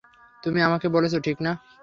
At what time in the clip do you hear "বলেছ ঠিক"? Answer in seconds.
0.89-1.37